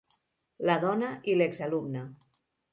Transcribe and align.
La 0.69 0.77
dona 0.85 1.11
i 1.33 1.37
l'exalumna. 1.43 2.05